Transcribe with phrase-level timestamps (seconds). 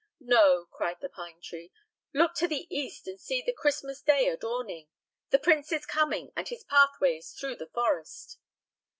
[0.25, 1.71] "No," cried the pine tree,
[2.11, 4.87] "look to the east and see the Christmas day a dawning!
[5.29, 8.39] The prince is coming, and his pathway is through the forest!"